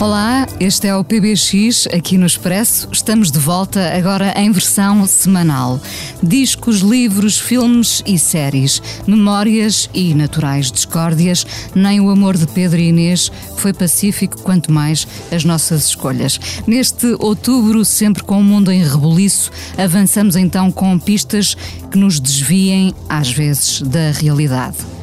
[0.00, 2.88] Olá, este é o PBX aqui no Expresso.
[2.92, 5.80] Estamos de volta agora em versão semanal.
[6.20, 11.46] Discos, livros, filmes e séries, memórias e naturais discórdias.
[11.74, 16.40] Nem o amor de Pedro e Inês foi pacífico, quanto mais as nossas escolhas.
[16.66, 21.56] Neste outubro, sempre com o mundo em rebuliço, avançamos então com pistas
[21.90, 24.93] que nos desviem, às vezes, da realidade.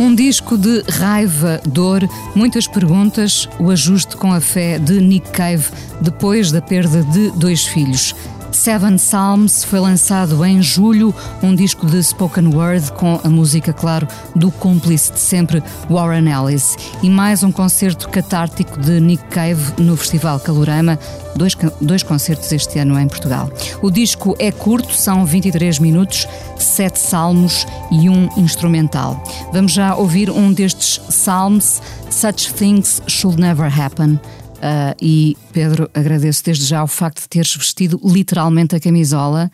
[0.00, 5.66] Um disco de raiva, dor, muitas perguntas, o ajuste com a fé de Nick Cave
[6.00, 8.14] depois da perda de dois filhos.
[8.52, 14.06] Seven Psalms foi lançado em julho, um disco de spoken word com a música, claro,
[14.34, 16.76] do cúmplice de sempre Warren Ellis.
[17.02, 20.98] E mais um concerto catártico de Nick Cave no Festival Calorama,
[21.36, 23.50] dois, dois concertos este ano em Portugal.
[23.80, 26.26] O disco é curto, são 23 minutos,
[26.58, 29.22] sete salmos e um instrumental.
[29.52, 34.18] Vamos já ouvir um destes salmos, Such Things Should Never Happen.
[34.60, 39.50] Uh, e Pedro, agradeço desde já o facto de teres vestido literalmente a camisola.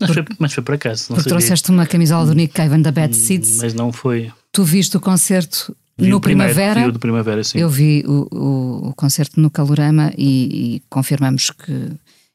[0.00, 1.06] Mas, foi, mas foi por acaso.
[1.10, 1.38] Não porque sabia.
[1.38, 3.58] trouxeste uma camisola do Nick Cave and the Bad Seeds.
[3.60, 4.30] Mas não foi.
[4.52, 6.90] Tu viste o concerto vi no Primavera.
[6.90, 7.42] Vi Primavera.
[7.54, 11.92] Eu vi o, o, o concerto no Calorama e, e, confirmamos que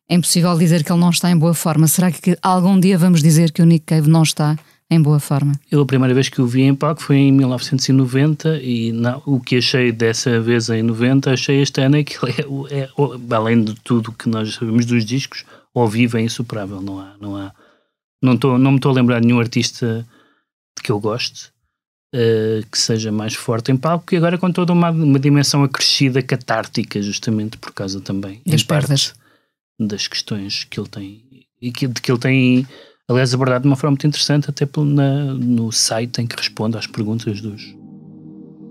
[0.09, 1.87] é impossível dizer que ele não está em boa forma.
[1.87, 4.57] Será que algum dia vamos dizer que o Nick Cave não está
[4.89, 5.53] em boa forma.
[5.71, 9.39] Eu a primeira vez que o vi em palco foi em 1990 e não, o
[9.39, 12.33] que achei dessa vez em 90, achei este ano é que ele
[12.71, 12.89] é, é,
[13.35, 17.35] além de tudo que nós sabemos dos discos, ao vivo é insuperável, não há, não
[17.37, 17.53] há,
[18.21, 20.05] não, tô, não me estou a lembrar de nenhum artista
[20.83, 21.51] que eu goste
[22.15, 26.21] uh, que seja mais forte em palco e agora com toda uma, uma dimensão acrescida
[26.21, 29.13] catártica, justamente por causa também das perdas
[29.79, 31.23] das questões que ele tem
[31.61, 32.67] e que, que ele tem
[33.09, 36.85] aliás, abordado de uma forma muito interessante, até na, no site em que responde às
[36.85, 37.75] perguntas dos,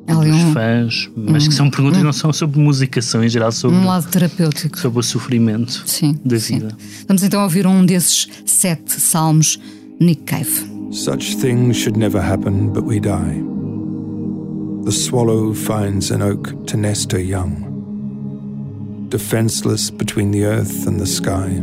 [0.06, 3.28] dos um, fãs, mas um, que são perguntas um, não são sobre música, são em
[3.28, 6.60] geral sobre um lado terapêutico, sobre o sofrimento sim, da sim.
[6.60, 6.76] vida.
[7.08, 9.58] Vamos então ouvir um desses sete salmos,
[10.00, 10.78] Nick Cave.
[10.92, 13.42] Such things should never happen, but we die.
[14.84, 21.06] The swallow finds an oak to nest her young, defenseless between the earth and the
[21.06, 21.60] sky.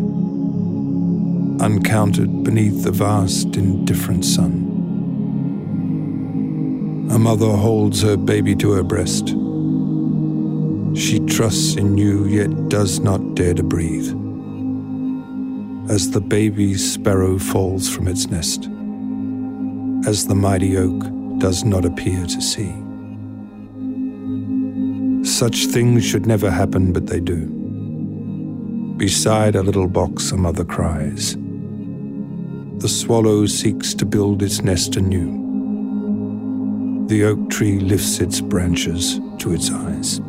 [1.61, 4.71] Uncounted beneath the vast, indifferent sun.
[7.11, 9.29] A mother holds her baby to her breast.
[10.97, 14.09] She trusts in you, yet does not dare to breathe.
[15.89, 18.66] As the baby sparrow falls from its nest,
[20.07, 21.03] as the mighty oak
[21.37, 22.73] does not appear to see.
[25.23, 27.47] Such things should never happen, but they do.
[28.97, 31.37] Beside a little box, a mother cries
[32.80, 35.44] the swallow seeks to build its nest anew.
[37.08, 40.19] The oak tree lifts its branches to its eyes.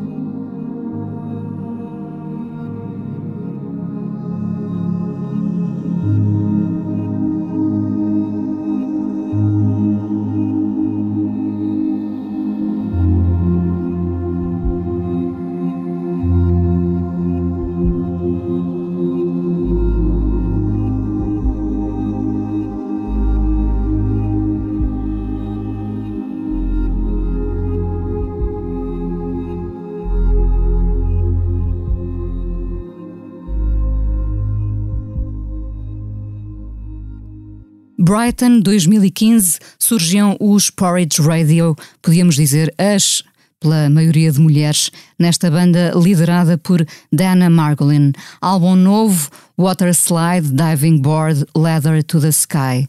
[38.07, 43.21] Brighton 2015 surgiam os Porridge Radio, podíamos dizer as
[43.59, 44.89] pela maioria de mulheres,
[45.19, 48.13] nesta banda liderada por Dana Margolin.
[48.39, 52.87] Álbum novo, Water Slide, Diving Board, Leather to the Sky.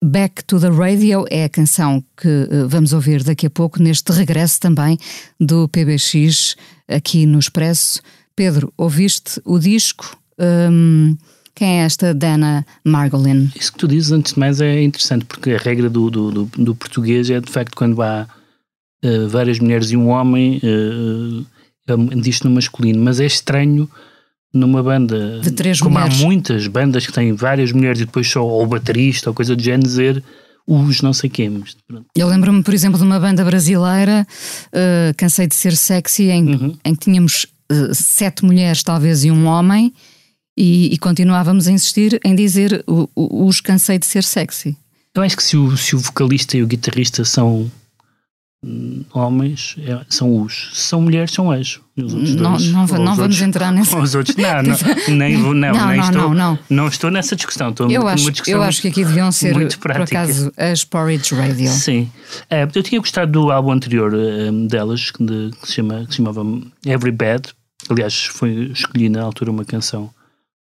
[0.00, 4.12] Back to the Radio é a canção que uh, vamos ouvir daqui a pouco, neste
[4.12, 4.96] regresso também
[5.40, 6.54] do PBX
[6.86, 8.00] aqui no Expresso.
[8.36, 10.16] Pedro, ouviste o disco?
[10.38, 11.16] Um,
[11.54, 13.50] quem é esta Dana Margolin?
[13.54, 16.44] Isso que tu dizes, antes de mais, é interessante, porque a regra do, do, do,
[16.56, 18.26] do português é, de facto, quando há
[19.04, 23.88] uh, várias mulheres e um homem, uh, diz no masculino, mas é estranho
[24.52, 26.20] numa banda de três como mulheres.
[26.20, 29.62] há muitas bandas que têm várias mulheres e depois só ou baterista ou coisa do
[29.62, 30.24] género dizer
[30.66, 31.50] os não sei quê.
[31.50, 31.76] Mas,
[32.16, 34.26] Eu lembro-me, por exemplo, de uma banda brasileira,
[34.68, 36.76] uh, Cansei de Ser Sexy, em, uhum.
[36.84, 39.92] em que tínhamos uh, sete mulheres, talvez, e um homem,
[40.56, 44.76] e, e continuávamos a insistir em dizer o, o, os Cansei de Ser Sexy.
[45.14, 47.70] Eu acho que se o, se o vocalista e o guitarrista são
[49.12, 51.80] homens é, são os, se são mulheres são as.
[51.96, 53.96] Não, não, não vamos entrar nessa.
[53.98, 54.76] Os outros, não, não,
[55.16, 56.58] nem, não, não, nem não, estou, não, não.
[56.68, 57.70] não estou nessa discussão.
[57.70, 61.70] Estou eu acho, discussão eu acho que aqui deviam ser, por acaso, as Porridge Radio.
[61.70, 62.10] Sim.
[62.50, 66.10] Uh, eu tinha gostado do álbum anterior uh, delas, que, de, que, se chama, que
[66.10, 66.42] se chamava
[66.84, 67.50] Every Bad.
[67.88, 70.10] Aliás, foi escolhi na altura uma canção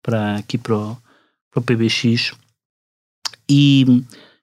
[0.08, 0.96] para aqui para o,
[1.50, 2.32] para o PBX.
[3.46, 3.84] E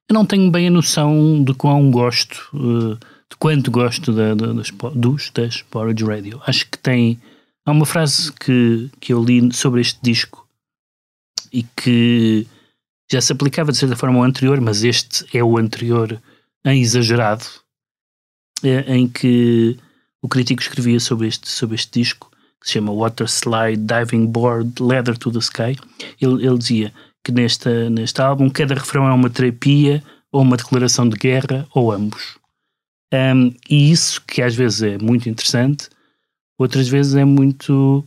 [0.07, 2.47] eu não tenho bem a noção de quão gosto.
[2.53, 2.95] Uh,
[3.27, 6.39] de quanto gosto da, da, das, dos, das Porridge Radio.
[6.45, 7.19] Acho que tem.
[7.65, 10.47] Há uma frase que, que eu li sobre este disco
[11.51, 12.45] e que
[13.11, 16.21] já se aplicava de certa forma ao anterior, mas este é o anterior
[16.63, 17.45] em exagerado,
[18.63, 19.75] é, em que
[20.21, 22.31] o crítico escrevia sobre este, sobre este disco,
[22.65, 25.77] se chama Water Slide Diving Board Leather to the Sky.
[26.19, 26.91] Ele, ele dizia
[27.23, 31.91] que nesta, neste álbum cada refrão é uma terapia ou uma declaração de guerra ou
[31.91, 32.37] ambos.
[33.13, 35.89] Um, e isso, que às vezes é muito interessante,
[36.57, 38.03] outras vezes é muito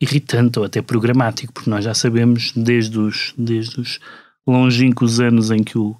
[0.00, 4.00] irritante ou até programático, porque nós já sabemos desde os, desde os
[4.44, 5.96] longínquos anos em que o,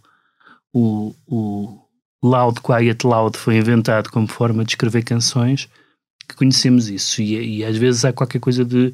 [0.72, 1.78] o, o
[2.20, 5.69] Loud Quiet Loud foi inventado como forma de escrever canções,
[6.32, 7.23] que conhecemos isso.
[7.23, 8.93] E, e às vezes há qualquer coisa de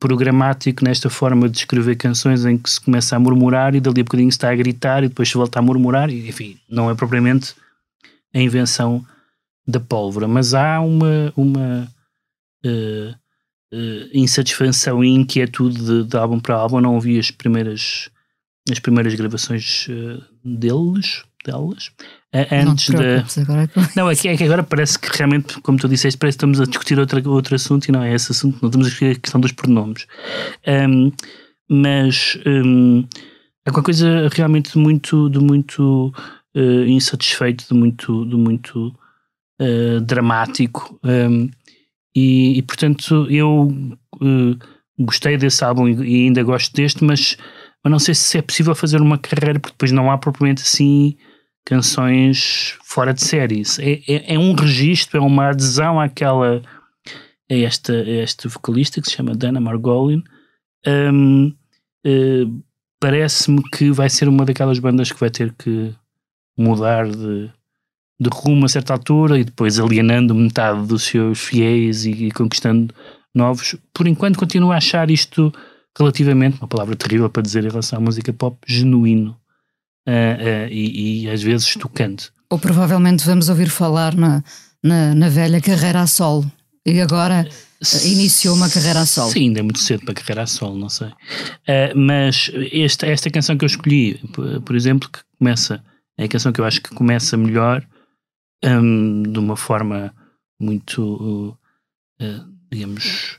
[0.00, 4.04] programático nesta forma de escrever canções em que se começa a murmurar e dali a
[4.04, 6.94] bocadinho se está a gritar e depois se volta a murmurar, e, enfim, não é
[6.94, 7.54] propriamente
[8.34, 9.04] a invenção
[9.66, 11.90] da pólvora, mas há uma, uma
[12.66, 13.10] uh,
[13.72, 16.76] uh, insatisfação e inquietude de, de, álbum para álbum.
[16.76, 18.10] Eu não ouvi as primeiras,
[18.70, 21.90] as primeiras gravações uh, deles, delas,
[22.50, 23.24] antes não da.
[23.42, 26.44] Agora não, é que, é que agora parece que realmente, como tu disseste, parece que
[26.44, 29.16] estamos a discutir outra, outro assunto e não é esse assunto, não estamos a discutir
[29.16, 30.06] a questão dos pronomes.
[30.66, 31.12] Um,
[31.68, 33.04] mas um,
[33.64, 36.12] é uma coisa realmente muito, de muito
[36.54, 38.94] uh, insatisfeito, de muito, de muito
[39.60, 40.98] uh, dramático.
[41.02, 41.48] Um,
[42.14, 43.68] e, e, portanto eu
[44.20, 44.58] uh,
[44.98, 47.36] gostei desse álbum e, e, ainda gosto deste, mas,
[47.82, 51.16] mas não sei se é possível fazer uma carreira, porque depois não há propriamente assim
[51.64, 53.78] canções fora de séries.
[53.78, 56.62] É, é, é um registro, é uma adesão àquela
[57.50, 60.22] a esta, a esta vocalista que se chama Dana Margolin.
[60.86, 61.54] Um,
[62.06, 62.64] uh,
[63.00, 65.94] Parece-me que vai ser uma daquelas bandas que vai ter que
[66.56, 67.50] mudar de,
[68.18, 72.94] de rumo a certa altura e depois alienando metade dos seus fiéis e, e conquistando
[73.34, 73.76] novos.
[73.92, 75.52] Por enquanto, continuo a achar isto
[75.98, 79.36] relativamente, uma palavra terrível para dizer em relação à música pop, genuíno
[80.06, 82.30] uh, uh, e, e, às vezes tocante.
[82.50, 84.42] Ou provavelmente vamos ouvir falar na,
[84.82, 86.50] na, na velha carreira a solo.
[86.86, 89.30] E agora uh, iniciou uma carreira a solo.
[89.30, 91.10] Sim, ainda é muito cedo para carreira a solo, não sei.
[91.94, 94.20] mas esta, esta canção que eu escolhi,
[94.64, 95.82] por exemplo, que começa
[96.16, 97.84] é a canção que eu acho que começa melhor,
[98.64, 100.14] um, de uma forma
[100.60, 101.58] muito,
[102.20, 103.36] uh, digamos,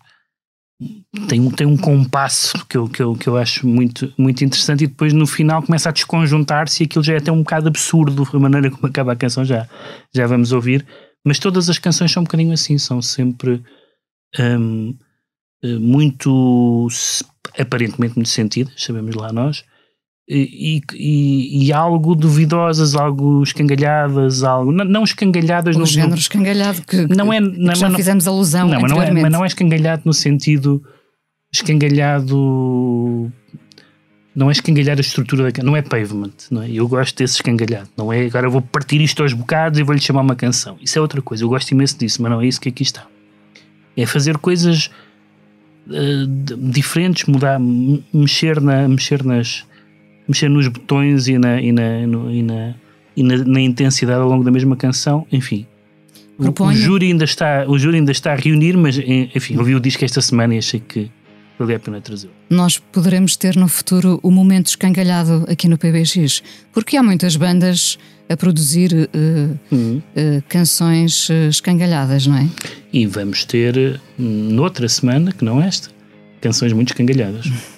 [1.27, 4.87] tem, tem um compasso que eu, que, eu, que eu acho muito, muito interessante e
[4.87, 8.39] depois no final começa a desconjuntar-se e aquilo já é até um bocado absurdo a
[8.39, 9.67] maneira como acaba a canção, já,
[10.13, 10.85] já vamos ouvir.
[11.25, 13.63] Mas todas as canções são um bocadinho assim, são sempre
[14.39, 14.95] um,
[15.63, 16.87] eh, muito,
[17.57, 19.63] aparentemente muito sentidas, sabemos lá nós,
[20.27, 26.81] e, e, e, algo duvidosas, algo escangalhadas, algo não, não escangalhadas o no género escangalhado
[26.81, 29.43] que, não é, não, que já não, fizemos alusão não, mas não, é, mas não
[29.43, 30.83] é escangalhado no sentido
[31.53, 33.31] escangalhado
[34.35, 36.69] não é escangalhar a estrutura da não é pavement, não é?
[36.69, 40.21] Eu gosto desse escangalhado, não é agora vou partir isto aos bocados e vou-lhe chamar
[40.21, 40.77] uma canção.
[40.81, 43.07] Isso é outra coisa, eu gosto imenso disso, mas não é isso que aqui está.
[43.95, 44.89] É fazer coisas
[45.87, 46.27] uh,
[46.69, 47.57] diferentes, mudar,
[48.13, 49.65] mexer, na, mexer nas,
[50.27, 52.75] mexer nos botões e na, e na, no, e na,
[53.15, 55.65] e na, na intensidade ao longo da mesma canção, enfim.
[56.37, 59.79] O, o, júri ainda está, o júri ainda está a reunir, mas enfim, ouvi o
[59.79, 61.09] disco esta semana e achei que
[61.57, 62.29] valia a pena trazer.
[62.49, 67.97] Nós poderemos ter no futuro o momento escangalhado aqui no PBX, porque há muitas bandas
[68.27, 69.97] a produzir uh, uhum.
[69.97, 72.49] uh, canções uh, escangalhadas, não é?
[72.91, 75.89] E vamos ter, noutra semana, que não esta,
[76.41, 77.45] canções muito escangalhadas.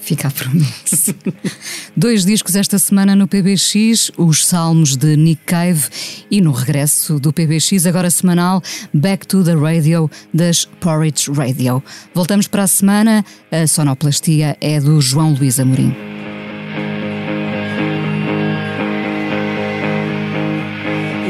[0.00, 1.14] Fica a promessa.
[1.96, 5.88] Dois discos esta semana no PBX, os Salmos de Nick Cave
[6.30, 11.82] e no regresso do PBX, agora semanal, Back to the Radio das Porridge Radio.
[12.14, 15.94] Voltamos para a semana, a sonoplastia é do João Luís Amorim.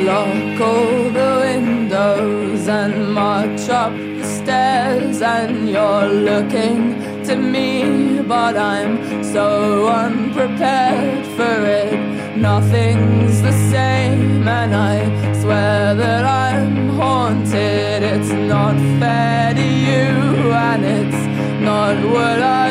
[0.05, 8.57] Lock all the windows and march up the stairs and you're looking to me, but
[8.57, 12.37] I'm so unprepared for it.
[12.37, 14.97] Nothing's the same, and I
[15.41, 18.03] swear that I'm haunted.
[18.15, 20.09] It's not fair to you,
[20.71, 21.23] and it's
[21.63, 22.70] not what I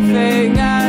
[0.00, 0.81] the same